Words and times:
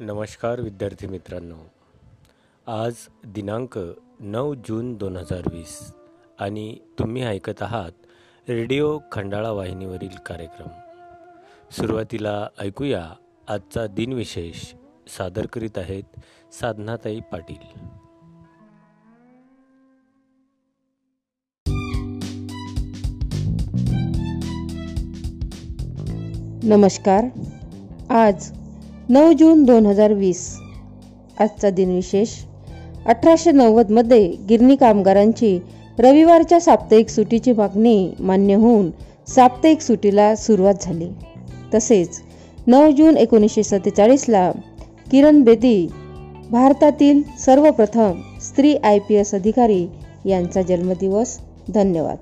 नमस्कार 0.00 0.60
विद्यार्थी 0.60 1.06
मित्रांनो. 1.06 1.54
आज 2.66 2.94
दिनांक 3.24 3.78
नऊ 4.20 4.54
जून 4.54 4.94
दोन 4.94 5.16
हजार 5.16 5.42
वीस 5.52 5.92
आणि 6.40 6.78
तुम्ही 6.98 7.22
ऐकत 7.22 7.62
आहात 7.62 7.92
रेडिओ 8.48 8.98
खंडाळा 9.12 9.50
वाहिनीवरील 9.50 10.16
कार्यक्रम. 10.26 10.68
सुरुवातीला 11.70 12.48
ऐकूया 12.58 13.12
आजचा 13.48 13.86
दिनविशेष 13.86 14.74
सादर 15.08 15.46
करीत 15.46 15.78
आहेत 15.78 16.20
साधनाताई 16.52 17.20
पाटील. 17.20 17.64
नमस्कार. 26.72 27.24
आज 28.12 28.65
नऊ 29.08 29.32
जून 29.32 29.64
दोन 29.64 29.86
हजार 29.86 30.12
वीस. 30.12 30.58
आजचा 31.40 31.70
दिनविशेष 31.70 32.28
अठराशे 33.06 33.52
नव्वदमध्ये 33.52 34.32
गिरणी 34.48 34.76
कामगारांची 34.76 35.58
रविवारच्या 35.98 36.60
साप्ताहिक 36.60 37.08
सुटीची 37.08 37.52
मागणी 37.52 38.12
मान्य 38.20 38.54
होऊन 38.54 38.90
साप्ताहिक 39.28 39.80
सुटीला 39.80 40.36
सुरुवात 40.36 40.74
झाली. 40.80 41.08
तसेच 41.74 42.08
नऊ 42.66 42.90
जून 42.90 43.16
एकोणीसशे 43.16 43.62
सत्तेचाळीसला 43.62 44.52
किरण 45.10 45.42
बेदी 45.42 45.88
भारतातील 46.50 47.22
सर्वप्रथम 47.44 48.12
स्त्री 48.40 48.76
आय 48.76 48.98
पी 48.98 49.14
एस 49.14 49.34
अधिकारी 49.34 49.86
यांचा 50.24 50.62
जन्मदिवस. 50.62 51.38
धन्यवाद. 51.74 52.16